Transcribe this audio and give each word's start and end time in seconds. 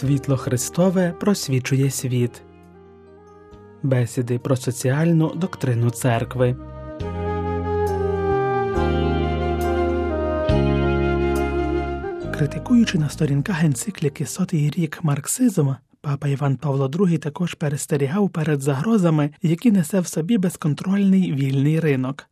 Світло 0.00 0.36
Христове 0.36 1.14
просвічує 1.20 1.90
світ. 1.90 2.42
Бесіди 3.82 4.38
про 4.38 4.56
соціальну 4.56 5.34
доктрину 5.34 5.90
церкви. 5.90 6.56
Критикуючи 12.34 12.98
на 12.98 13.08
сторінках 13.08 13.64
енцикліки 13.64 14.26
сотий 14.26 14.70
рік 14.70 14.98
марксизм, 15.02 15.68
папа 16.00 16.28
Іван 16.28 16.56
Павло 16.56 16.88
II 16.88 17.18
також 17.18 17.54
перестерігав 17.54 18.30
перед 18.30 18.60
загрозами, 18.60 19.30
які 19.42 19.70
несе 19.70 20.00
в 20.00 20.06
собі 20.06 20.38
безконтрольний 20.38 21.32
вільний 21.32 21.80
ринок. 21.80 22.26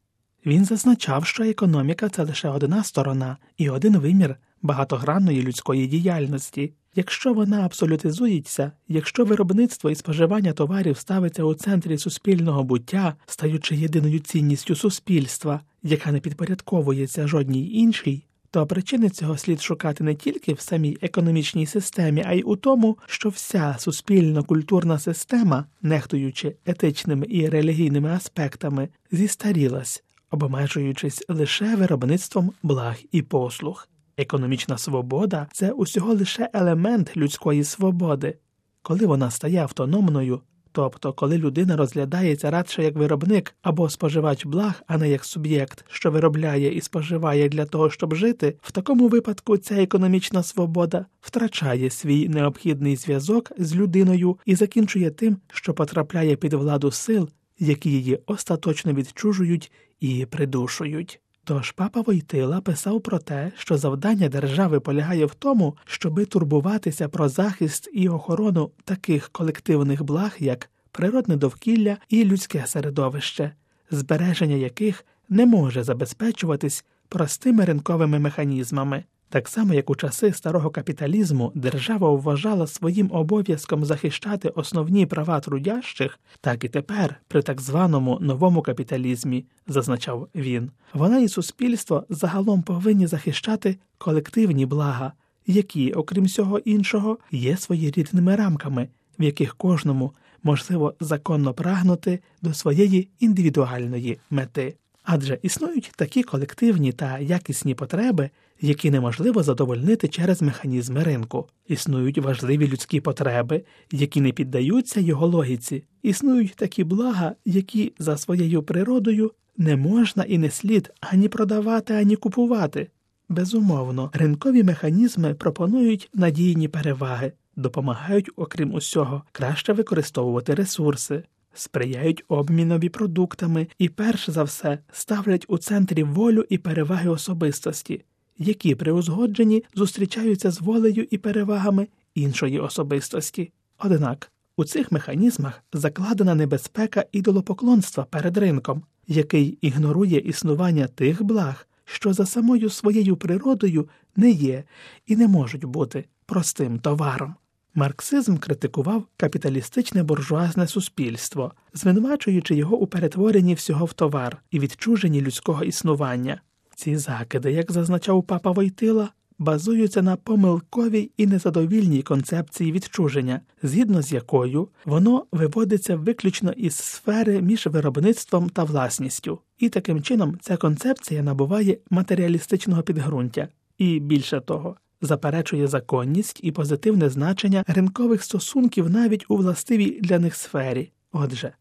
Він 0.46 0.64
зазначав, 0.64 1.26
що 1.26 1.44
економіка 1.44 2.08
це 2.08 2.22
лише 2.22 2.48
одна 2.48 2.84
сторона 2.84 3.36
і 3.56 3.70
один 3.70 3.98
вимір 3.98 4.36
багатогранної 4.62 5.42
людської 5.42 5.86
діяльності. 5.86 6.72
Якщо 6.98 7.32
вона 7.32 7.64
абсолютизується, 7.64 8.72
якщо 8.88 9.24
виробництво 9.24 9.90
і 9.90 9.94
споживання 9.94 10.52
товарів 10.52 10.98
ставиться 10.98 11.44
у 11.44 11.54
центрі 11.54 11.98
суспільного 11.98 12.64
буття, 12.64 13.16
стаючи 13.26 13.76
єдиною 13.76 14.18
цінністю 14.18 14.74
суспільства, 14.74 15.60
яка 15.82 16.12
не 16.12 16.20
підпорядковується 16.20 17.26
жодній 17.26 17.72
іншій, 17.72 18.24
то 18.50 18.66
причини 18.66 19.10
цього 19.10 19.38
слід 19.38 19.62
шукати 19.62 20.04
не 20.04 20.14
тільки 20.14 20.52
в 20.52 20.60
самій 20.60 20.98
економічній 21.02 21.66
системі, 21.66 22.24
а 22.26 22.32
й 22.32 22.42
у 22.46 22.56
тому, 22.56 22.98
що 23.06 23.28
вся 23.28 23.76
суспільно-культурна 23.78 24.98
система, 24.98 25.64
нехтуючи 25.82 26.56
етичними 26.66 27.26
і 27.28 27.48
релігійними 27.48 28.10
аспектами, 28.10 28.88
зістарілась, 29.12 30.04
обмежуючись 30.30 31.24
лише 31.28 31.76
виробництвом 31.76 32.52
благ 32.62 32.96
і 33.12 33.22
послуг. 33.22 33.88
Економічна 34.18 34.78
свобода 34.78 35.46
це 35.52 35.72
усього 35.72 36.14
лише 36.14 36.50
елемент 36.52 37.16
людської 37.16 37.64
свободи. 37.64 38.38
Коли 38.82 39.06
вона 39.06 39.30
стає 39.30 39.62
автономною, 39.62 40.40
тобто 40.72 41.12
коли 41.12 41.38
людина 41.38 41.76
розглядається 41.76 42.50
радше 42.50 42.82
як 42.82 42.96
виробник 42.96 43.54
або 43.62 43.90
споживач 43.90 44.46
благ, 44.46 44.82
а 44.86 44.98
не 44.98 45.10
як 45.10 45.24
суб'єкт, 45.24 45.84
що 45.88 46.10
виробляє 46.10 46.74
і 46.74 46.80
споживає 46.80 47.48
для 47.48 47.66
того, 47.66 47.90
щоб 47.90 48.14
жити, 48.14 48.56
в 48.62 48.72
такому 48.72 49.08
випадку 49.08 49.56
ця 49.56 49.82
економічна 49.82 50.42
свобода 50.42 51.06
втрачає 51.20 51.90
свій 51.90 52.28
необхідний 52.28 52.96
зв'язок 52.96 53.52
з 53.58 53.76
людиною 53.76 54.38
і 54.46 54.54
закінчує 54.54 55.10
тим, 55.10 55.36
що 55.52 55.74
потрапляє 55.74 56.36
під 56.36 56.52
владу 56.52 56.90
сил, 56.90 57.28
які 57.58 57.90
її 57.90 58.18
остаточно 58.26 58.92
відчужують 58.92 59.72
і 60.00 60.26
придушують. 60.26 61.20
Тож 61.48 61.70
папа 61.70 62.00
Войтила 62.00 62.60
писав 62.60 63.00
про 63.00 63.18
те, 63.18 63.52
що 63.56 63.78
завдання 63.78 64.28
держави 64.28 64.80
полягає 64.80 65.26
в 65.26 65.34
тому, 65.34 65.76
щоби 65.84 66.24
турбуватися 66.24 67.08
про 67.08 67.28
захист 67.28 67.88
і 67.92 68.08
охорону 68.08 68.70
таких 68.84 69.28
колективних 69.28 70.02
благ, 70.02 70.36
як 70.38 70.70
природне 70.92 71.36
довкілля 71.36 71.96
і 72.08 72.24
людське 72.24 72.66
середовище, 72.66 73.52
збереження 73.90 74.56
яких 74.56 75.04
не 75.28 75.46
може 75.46 75.84
забезпечуватись 75.84 76.84
простими 77.08 77.64
ринковими 77.64 78.18
механізмами. 78.18 79.04
Так 79.30 79.48
само, 79.48 79.74
як 79.74 79.90
у 79.90 79.94
часи 79.94 80.32
старого 80.32 80.70
капіталізму 80.70 81.52
держава 81.54 82.10
вважала 82.10 82.66
своїм 82.66 83.10
обов'язком 83.12 83.84
захищати 83.84 84.48
основні 84.48 85.06
права 85.06 85.40
трудящих, 85.40 86.18
так 86.40 86.64
і 86.64 86.68
тепер, 86.68 87.20
при 87.28 87.42
так 87.42 87.60
званому 87.60 88.18
новому 88.20 88.62
капіталізмі, 88.62 89.44
зазначав 89.66 90.28
він, 90.34 90.70
вона 90.92 91.18
і 91.18 91.28
суспільство 91.28 92.04
загалом 92.08 92.62
повинні 92.62 93.06
захищати 93.06 93.78
колективні 93.98 94.66
блага, 94.66 95.12
які, 95.46 95.92
окрім 95.92 96.24
всього 96.24 96.58
іншого, 96.58 97.18
є 97.30 97.56
своєрідними 97.56 98.36
рамками, 98.36 98.88
в 99.18 99.22
яких 99.22 99.56
кожному 99.56 100.12
можливо 100.42 100.94
законно 101.00 101.54
прагнути 101.54 102.20
до 102.42 102.54
своєї 102.54 103.08
індивідуальної 103.20 104.18
мети. 104.30 104.76
Адже 105.10 105.38
існують 105.42 105.92
такі 105.96 106.22
колективні 106.22 106.92
та 106.92 107.18
якісні 107.18 107.74
потреби, 107.74 108.30
які 108.60 108.90
неможливо 108.90 109.42
задовольнити 109.42 110.08
через 110.08 110.42
механізми 110.42 111.02
ринку. 111.02 111.48
Існують 111.68 112.18
важливі 112.18 112.68
людські 112.68 113.00
потреби, 113.00 113.62
які 113.92 114.20
не 114.20 114.32
піддаються 114.32 115.00
його 115.00 115.26
логіці. 115.26 115.84
Існують 116.02 116.54
такі 116.56 116.84
блага, 116.84 117.34
які 117.44 117.92
за 117.98 118.16
своєю 118.16 118.62
природою 118.62 119.32
не 119.56 119.76
можна 119.76 120.24
і 120.24 120.38
не 120.38 120.50
слід 120.50 120.90
ані 121.00 121.28
продавати, 121.28 121.94
ані 121.94 122.16
купувати. 122.16 122.90
Безумовно, 123.28 124.10
ринкові 124.12 124.62
механізми 124.62 125.34
пропонують 125.34 126.10
надійні 126.14 126.68
переваги, 126.68 127.32
допомагають, 127.56 128.30
окрім 128.36 128.74
усього, 128.74 129.22
краще 129.32 129.72
використовувати 129.72 130.54
ресурси 130.54 131.22
сприяють 131.58 132.24
обмінові 132.28 132.88
продуктами 132.88 133.66
і, 133.78 133.88
перш 133.88 134.30
за 134.30 134.42
все, 134.42 134.78
ставлять 134.92 135.44
у 135.48 135.58
центрі 135.58 136.02
волю 136.02 136.44
і 136.48 136.58
переваги 136.58 137.10
особистості, 137.10 138.04
які 138.38 138.74
при 138.74 138.92
узгодженні 138.92 139.64
зустрічаються 139.74 140.50
з 140.50 140.60
волею 140.60 141.06
і 141.10 141.18
перевагами 141.18 141.88
іншої 142.14 142.58
особистості. 142.58 143.52
Однак 143.78 144.32
у 144.56 144.64
цих 144.64 144.92
механізмах 144.92 145.62
закладена 145.72 146.34
небезпека 146.34 147.04
ідолопоклонства 147.12 148.04
перед 148.04 148.36
ринком, 148.36 148.82
який 149.06 149.58
ігнорує 149.60 150.18
існування 150.18 150.86
тих 150.86 151.22
благ, 151.22 151.66
що 151.84 152.12
за 152.12 152.26
самою 152.26 152.70
своєю 152.70 153.16
природою 153.16 153.88
не 154.16 154.30
є 154.30 154.64
і 155.06 155.16
не 155.16 155.28
можуть 155.28 155.64
бути 155.64 156.04
простим 156.26 156.78
товаром. 156.78 157.34
Марксизм 157.74 158.36
критикував 158.36 159.04
капіталістичне 159.16 160.02
буржуазне 160.02 160.66
суспільство, 160.66 161.52
звинувачуючи 161.74 162.54
його 162.54 162.76
у 162.76 162.86
перетворенні 162.86 163.54
всього 163.54 163.84
в 163.84 163.92
товар 163.92 164.42
і 164.50 164.58
відчуженні 164.58 165.20
людського 165.20 165.64
існування. 165.64 166.40
Ці 166.74 166.96
закиди, 166.96 167.52
як 167.52 167.72
зазначав 167.72 168.22
папа 168.22 168.50
Войтила, 168.50 169.08
базуються 169.38 170.02
на 170.02 170.16
помилковій 170.16 171.10
і 171.16 171.26
незадовільній 171.26 172.02
концепції 172.02 172.72
відчуження, 172.72 173.40
згідно 173.62 174.02
з 174.02 174.12
якою 174.12 174.68
воно 174.84 175.26
виводиться 175.32 175.96
виключно 175.96 176.52
із 176.52 176.74
сфери 176.74 177.42
між 177.42 177.66
виробництвом 177.66 178.48
та 178.48 178.64
власністю, 178.64 179.38
і 179.58 179.68
таким 179.68 180.02
чином 180.02 180.38
ця 180.40 180.56
концепція 180.56 181.22
набуває 181.22 181.78
матеріалістичного 181.90 182.82
підґрунтя, 182.82 183.48
і 183.78 184.00
більше 184.00 184.40
того 184.40 184.76
заперечує 185.00 185.66
законність 185.66 186.40
і 186.42 186.52
позитивне 186.52 187.10
значення 187.10 187.64
ринкових 187.66 188.24
стосунків 188.24 188.90
навіть 188.90 189.24
у 189.28 189.36
властивій 189.36 190.00
для 190.02 190.18
них 190.18 190.36
сфері. 190.36 190.90
Отже, 191.12 191.52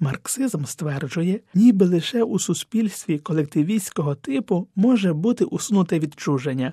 марксизм 0.00 0.64
стверджує, 0.64 1.40
ніби 1.54 1.86
лише 1.86 2.22
у 2.22 2.38
суспільстві 2.38 3.18
колективістського 3.18 4.14
типу 4.14 4.68
може 4.76 5.12
бути 5.12 5.44
усунуте 5.44 5.98
відчуження. 5.98 6.72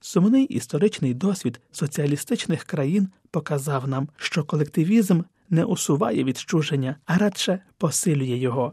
Сумний 0.00 0.44
історичний 0.44 1.14
досвід 1.14 1.60
соціалістичних 1.72 2.64
країн 2.64 3.08
показав 3.30 3.88
нам, 3.88 4.08
що 4.16 4.44
колективізм 4.44 5.22
не 5.50 5.64
усуває 5.64 6.24
відчуження, 6.24 6.96
а 7.06 7.18
радше 7.18 7.58
посилює 7.78 8.36
його, 8.36 8.72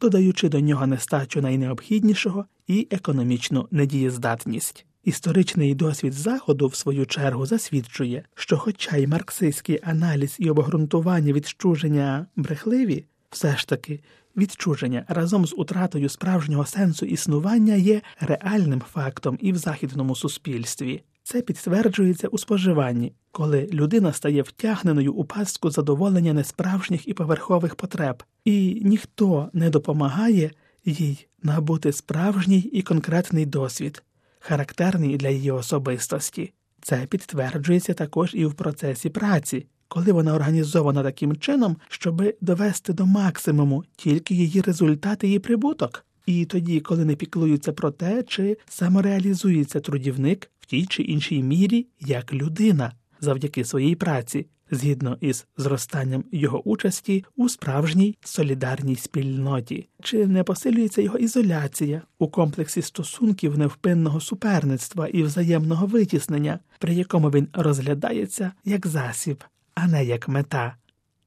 додаючи 0.00 0.48
до 0.48 0.60
нього 0.60 0.86
нестачу 0.86 1.40
найнеобхіднішого 1.40 2.44
і 2.66 2.88
економічну 2.90 3.68
недієздатність. 3.70 4.86
Історичний 5.04 5.74
досвід 5.74 6.12
Заходу, 6.12 6.66
в 6.66 6.74
свою 6.74 7.06
чергу, 7.06 7.46
засвідчує, 7.46 8.22
що, 8.34 8.58
хоча 8.58 8.96
й 8.96 9.06
марксистський 9.06 9.80
аналіз 9.82 10.36
і 10.38 10.50
обґрунтування 10.50 11.32
відчуження 11.32 12.26
брехливі, 12.36 13.04
все 13.30 13.56
ж 13.56 13.68
таки 13.68 14.00
відчуження 14.36 15.04
разом 15.08 15.46
з 15.46 15.54
утратою 15.56 16.08
справжнього 16.08 16.66
сенсу 16.66 17.06
існування 17.06 17.74
є 17.74 18.02
реальним 18.20 18.82
фактом 18.92 19.38
і 19.40 19.52
в 19.52 19.56
західному 19.56 20.16
суспільстві. 20.16 21.02
Це 21.22 21.40
підтверджується 21.40 22.28
у 22.28 22.38
споживанні, 22.38 23.12
коли 23.32 23.68
людина 23.72 24.12
стає 24.12 24.42
втягненою 24.42 25.12
у 25.12 25.24
пастку 25.24 25.70
задоволення 25.70 26.32
несправжніх 26.32 27.08
і 27.08 27.12
поверхових 27.12 27.74
потреб, 27.74 28.22
і 28.44 28.80
ніхто 28.84 29.50
не 29.52 29.70
допомагає 29.70 30.50
їй 30.84 31.26
набути 31.42 31.92
справжній 31.92 32.60
і 32.60 32.82
конкретний 32.82 33.46
досвід 33.46 34.02
характерний 34.40 35.16
для 35.16 35.28
її 35.28 35.50
особистості. 35.50 36.52
Це 36.82 37.06
підтверджується 37.06 37.94
також 37.94 38.34
і 38.34 38.46
в 38.46 38.54
процесі 38.54 39.08
праці, 39.08 39.66
коли 39.88 40.12
вона 40.12 40.34
організована 40.34 41.02
таким 41.02 41.36
чином, 41.36 41.76
щоб 41.88 42.22
довести 42.40 42.92
до 42.92 43.06
максимуму 43.06 43.84
тільки 43.96 44.34
її 44.34 44.60
результати 44.60 45.32
і 45.32 45.38
прибуток. 45.38 46.06
І 46.26 46.44
тоді, 46.44 46.80
коли 46.80 47.04
не 47.04 47.16
піклуються 47.16 47.72
про 47.72 47.90
те, 47.90 48.22
чи 48.22 48.56
самореалізується 48.68 49.80
трудівник 49.80 50.50
в 50.60 50.66
тій 50.66 50.86
чи 50.86 51.02
іншій 51.02 51.42
мірі 51.42 51.86
як 52.00 52.34
людина 52.34 52.92
завдяки 53.20 53.64
своїй 53.64 53.96
праці, 53.96 54.46
згідно 54.70 55.16
із 55.20 55.46
зростанням 55.56 56.24
його 56.32 56.68
участі 56.68 57.24
у 57.36 57.48
справжній 57.48 58.16
солідарній 58.24 58.96
спільноті, 58.96 59.88
чи 60.02 60.26
не 60.26 60.44
посилюється 60.44 61.02
його 61.02 61.18
ізоляція 61.18 62.02
у 62.18 62.28
комплексі 62.28 62.82
стосунків 62.82 63.58
невпинного 63.58 64.20
суперництва 64.20 65.08
і 65.08 65.22
взаємного 65.22 65.86
витіснення, 65.86 66.58
при 66.78 66.94
якому 66.94 67.30
він 67.30 67.48
розглядається 67.52 68.52
як 68.64 68.86
засіб, 68.86 69.44
а 69.74 69.86
не 69.86 70.04
як 70.04 70.28
мета. 70.28 70.74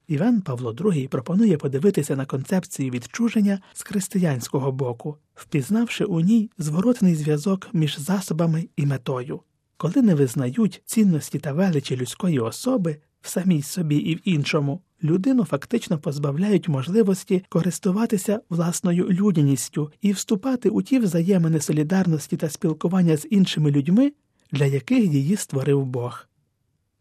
Іван 0.08 0.42
Павло 0.42 0.72
II 0.72 1.08
пропонує 1.08 1.58
подивитися 1.58 2.16
на 2.16 2.26
концепцію 2.26 2.92
відчуження 2.92 3.60
з 3.74 3.84
християнського 3.84 4.72
боку, 4.72 5.18
впізнавши 5.36 6.06
у 6.06 6.20
ній 6.20 6.50
зворотний 6.58 7.16
зв'язок 7.16 7.70
між 7.74 8.00
засобами 8.00 8.68
і 8.76 8.86
метою. 8.86 9.40
Коли 9.78 10.02
не 10.02 10.16
визнають 10.16 10.82
цінності 10.86 11.40
та 11.40 11.54
величі 11.54 11.98
людської 11.98 12.40
особи 12.40 12.98
в 13.24 13.30
самій 13.30 13.62
собі 13.62 13.96
і 13.96 14.16
в 14.16 14.20
іншому, 14.24 14.82
людину 15.04 15.46
фактично 15.46 15.98
позбавляють 15.98 16.68
можливості 16.68 17.46
користуватися 17.50 18.42
власною 18.50 19.10
людяністю 19.10 19.92
і 20.02 20.12
вступати 20.12 20.70
у 20.70 20.82
ті 20.82 21.00
взаємини 21.00 21.62
солідарності 21.62 22.38
та 22.38 22.50
спілкування 22.50 23.18
з 23.18 23.28
іншими 23.30 23.72
людьми, 23.72 24.14
для 24.52 24.66
яких 24.66 25.04
її 25.04 25.36
створив 25.36 25.86
Бог. 25.86 26.28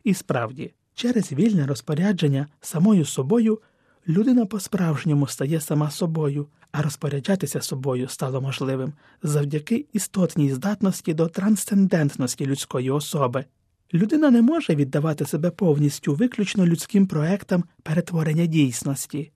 І 0.04 0.14
справді, 0.14 0.72
через 0.94 1.32
вільне 1.32 1.66
розпорядження 1.66 2.46
самою 2.60 3.04
собою 3.04 3.60
людина 4.08 4.46
по-справжньому 4.46 5.26
стає 5.26 5.60
сама 5.60 5.90
собою, 5.90 6.46
а 6.72 6.82
розпоряджатися 6.82 7.60
собою 7.60 8.08
стало 8.08 8.40
можливим 8.40 8.92
завдяки 9.22 9.86
істотній 9.92 10.52
здатності 10.52 11.14
до 11.14 11.28
трансцендентності 11.28 12.46
людської 12.46 12.90
особи. 12.90 13.44
Людина 13.94 14.30
не 14.30 14.42
може 14.42 14.74
віддавати 14.74 15.26
себе 15.26 15.50
повністю 15.50 16.14
виключно 16.14 16.66
людським 16.66 17.06
проектам 17.06 17.64
перетворення 17.82 18.46
дійсності, 18.46 19.32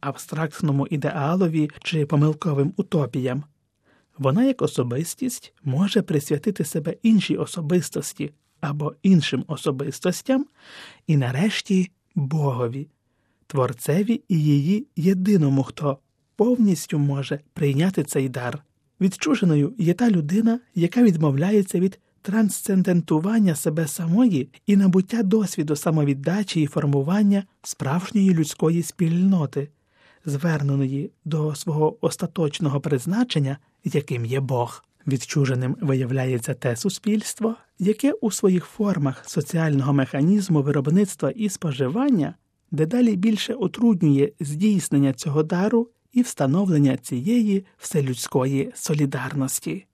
абстрактному 0.00 0.86
ідеалові 0.86 1.70
чи 1.82 2.06
помилковим 2.06 2.72
утопіям. 2.76 3.44
Вона, 4.18 4.44
як 4.44 4.62
особистість, 4.62 5.54
може 5.64 6.02
присвятити 6.02 6.64
себе 6.64 6.96
іншій 7.02 7.36
особистості 7.36 8.32
або 8.60 8.94
іншим 9.02 9.44
особистостям 9.46 10.46
і, 11.06 11.16
нарешті, 11.16 11.90
Богові, 12.14 12.88
Творцеві 13.46 14.22
і 14.28 14.42
її 14.42 14.86
єдиному, 14.96 15.62
хто 15.62 15.98
повністю 16.36 16.98
може 16.98 17.40
прийняти 17.54 18.04
цей 18.04 18.28
дар. 18.28 18.64
Відчуженою 19.00 19.74
є 19.78 19.94
та 19.94 20.10
людина, 20.10 20.60
яка 20.74 21.02
відмовляється 21.02 21.80
від 21.80 22.00
трансцендентування 22.22 23.54
себе 23.54 23.86
самої 23.86 24.48
і 24.66 24.76
набуття 24.76 25.22
досвіду 25.22 25.76
самовіддачі 25.76 26.62
і 26.62 26.66
формування 26.66 27.44
справжньої 27.62 28.34
людської 28.34 28.82
спільноти, 28.82 29.68
зверненої 30.24 31.10
до 31.24 31.54
свого 31.54 31.96
остаточного 32.00 32.80
призначення, 32.80 33.58
яким 33.84 34.24
є 34.24 34.40
Бог. 34.40 34.84
Відчуженим 35.06 35.76
виявляється 35.80 36.54
те 36.54 36.76
суспільство, 36.76 37.56
яке 37.78 38.12
у 38.12 38.30
своїх 38.30 38.64
формах 38.64 39.22
соціального 39.26 39.92
механізму 39.92 40.62
виробництва 40.62 41.30
і 41.30 41.48
споживання 41.48 42.34
дедалі 42.70 43.16
більше 43.16 43.54
утруднює 43.54 44.32
здійснення 44.40 45.12
цього 45.12 45.42
дару 45.42 45.88
і 46.12 46.22
встановлення 46.22 46.96
цієї 46.96 47.64
вселюдської 47.78 48.72
солідарності. 48.74 49.86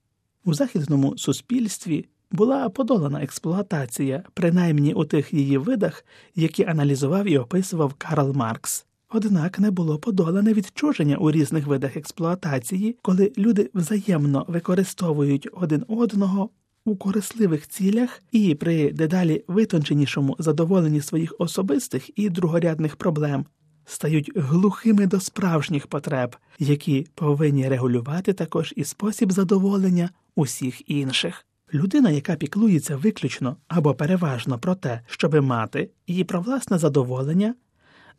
У 0.45 0.55
західному 0.55 1.19
суспільстві 1.19 2.07
була 2.31 2.69
подолана 2.69 3.23
експлуатація, 3.23 4.23
принаймні 4.35 4.95
у 4.95 5.05
тих 5.05 5.35
її 5.35 5.59
видах, 5.59 6.05
які 6.35 6.65
аналізував 6.65 7.27
і 7.27 7.39
описував 7.39 7.95
Карл 7.99 8.33
Маркс. 8.33 8.87
Однак 9.11 9.59
не 9.59 9.71
було 9.71 9.99
подолане 9.99 10.53
відчуження 10.53 11.17
у 11.17 11.31
різних 11.31 11.67
видах 11.67 11.97
експлуатації, 11.97 12.97
коли 13.03 13.33
люди 13.39 13.71
взаємно 13.75 14.45
використовують 14.49 15.49
один 15.53 15.85
одного 15.89 16.51
у 16.85 16.97
корисливих 16.97 17.69
цілях 17.69 18.23
і 18.33 18.55
при 18.55 18.93
дедалі 18.93 19.45
витонченішому 19.49 20.37
задоволенні 20.39 21.01
своїх 21.01 21.35
особистих 21.39 22.19
і 22.19 22.31
другорядних 22.31 22.97
проблем 22.97 23.47
стають 23.85 24.33
глухими 24.37 25.07
до 25.07 25.21
справжніх 25.21 25.87
потреб, 25.87 26.37
які 26.59 27.07
повинні 27.15 27.69
регулювати 27.69 28.33
також 28.33 28.75
і 28.77 28.85
спосіб 28.85 29.33
задоволення 29.33 30.11
усіх 30.37 30.91
інших. 30.91 31.48
Людина, 31.75 32.11
яка 32.11 32.37
піклується 32.37 32.97
виключно 32.97 33.57
або 33.69 33.95
переважно 33.95 34.59
про 34.59 34.75
те, 34.75 35.01
щоби 35.07 35.41
мати, 35.41 35.91
і 36.07 36.25
про 36.25 36.41
власне 36.41 36.79
задоволення, 36.79 37.55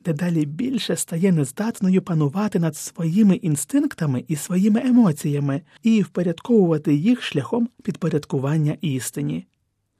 дедалі 0.05 0.45
більше 0.45 0.95
стає 0.95 1.31
нездатною 1.31 2.01
панувати 2.01 2.59
над 2.59 2.75
своїми 2.75 3.35
інстинктами 3.35 4.23
і 4.27 4.35
своїми 4.35 4.81
емоціями 4.81 5.61
і 5.83 6.01
впорядковувати 6.01 6.93
їх 6.93 7.21
шляхом 7.21 7.69
підпорядкування 7.83 8.77
істині. 8.81 9.47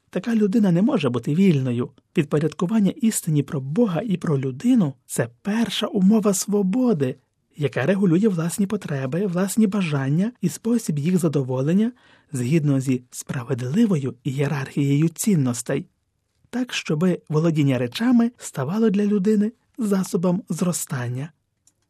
Така 0.10 0.36
людина 0.36 0.72
не 0.72 0.82
може 0.82 1.10
бути 1.10 1.36
вільною. 1.36 1.90
Підпорядкування 2.14 2.94
істині 3.02 3.44
про 3.44 3.62
Бога 3.62 4.02
і 4.02 4.18
про 4.18 4.40
людину 4.40 4.94
це 5.06 5.30
перша 5.42 5.88
умова 5.88 6.34
свободи, 6.34 7.16
яка 7.60 7.86
регулює 7.86 8.28
власні 8.28 8.66
потреби, 8.66 9.26
власні 9.26 9.68
бажання 9.68 10.32
і 10.42 10.50
спосіб 10.50 11.00
їх 11.00 11.18
задоволення 11.18 11.92
згідно 12.32 12.80
зі 12.80 13.04
справедливою 13.12 14.16
ієрархією 14.24 15.10
цінностей, 15.10 15.86
так 16.50 16.74
щоби 16.74 17.22
володіння 17.30 17.78
речами 17.78 18.32
ставало 18.38 18.90
для 18.90 19.06
людини 19.06 19.52
засобом 19.78 20.44
зростання. 20.50 21.32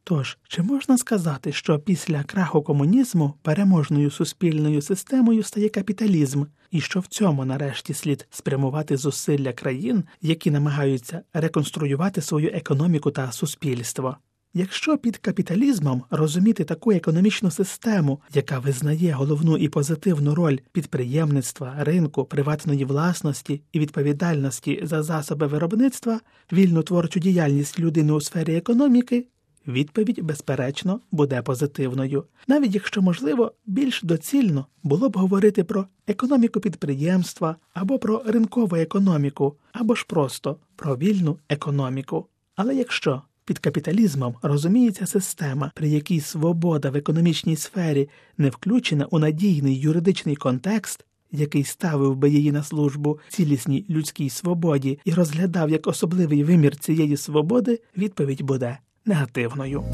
Тож, 0.04 0.38
чи 0.48 0.62
можна 0.62 0.98
сказати, 0.98 1.52
що 1.52 1.78
після 1.78 2.22
краху 2.22 2.62
комунізму 2.62 3.34
переможною 3.42 4.10
суспільною 4.10 4.82
системою 4.82 5.42
стає 5.42 5.68
капіталізм, 5.68 6.44
і 6.70 6.80
що 6.80 7.00
в 7.00 7.06
цьому 7.06 7.44
нарешті 7.44 7.94
слід 7.94 8.26
спрямувати 8.30 8.96
зусилля 8.96 9.52
країн, 9.52 10.04
які 10.22 10.50
намагаються 10.50 11.22
реконструювати 11.32 12.20
свою 12.20 12.50
економіку 12.54 13.10
та 13.10 13.32
суспільство? 13.32 14.16
Якщо 14.54 14.98
під 14.98 15.16
капіталізмом 15.16 16.02
розуміти 16.10 16.64
таку 16.64 16.92
економічну 16.92 17.50
систему, 17.50 18.20
яка 18.34 18.58
визнає 18.58 19.12
головну 19.12 19.56
і 19.56 19.68
позитивну 19.68 20.34
роль 20.34 20.58
підприємництва, 20.72 21.74
ринку, 21.78 22.24
приватної 22.24 22.84
власності 22.84 23.62
і 23.72 23.80
відповідальності 23.80 24.80
за 24.82 25.02
засоби 25.02 25.46
виробництва, 25.46 26.20
вільну 26.52 26.82
творчу 26.82 27.20
діяльність 27.20 27.80
людини 27.80 28.12
у 28.12 28.20
сфері 28.20 28.56
економіки, 28.56 29.26
відповідь, 29.66 30.20
безперечно, 30.22 31.00
буде 31.10 31.42
позитивною, 31.42 32.24
навіть 32.48 32.74
якщо, 32.74 33.02
можливо, 33.02 33.52
більш 33.66 34.02
доцільно 34.02 34.66
було 34.82 35.08
б 35.08 35.16
говорити 35.16 35.64
про 35.64 35.86
економіку 36.06 36.60
підприємства 36.60 37.56
або 37.74 37.98
про 37.98 38.22
ринкову 38.26 38.76
економіку, 38.76 39.56
або 39.72 39.94
ж 39.94 40.06
просто 40.08 40.56
про 40.76 40.96
вільну 40.96 41.38
економіку. 41.48 42.26
Але 42.56 42.74
якщо 42.74 43.22
під 43.50 43.58
капіталізмом 43.58 44.34
розуміється 44.42 45.06
система, 45.06 45.72
при 45.74 45.88
якій 45.88 46.20
свобода 46.20 46.90
в 46.90 46.96
економічній 46.96 47.56
сфері 47.56 48.08
не 48.38 48.48
включена 48.48 49.06
у 49.10 49.18
надійний 49.18 49.80
юридичний 49.80 50.36
контекст, 50.36 51.04
який 51.32 51.64
ставив 51.64 52.16
би 52.16 52.30
її 52.30 52.52
на 52.52 52.62
службу 52.62 53.18
цілісній 53.28 53.86
людській 53.90 54.30
свободі 54.30 54.98
і 55.04 55.12
розглядав 55.12 55.70
як 55.70 55.86
особливий 55.86 56.44
вимір 56.44 56.76
цієї 56.76 57.16
свободи, 57.16 57.80
відповідь 57.96 58.42
буде 58.42 58.78
негативною. 59.04 59.84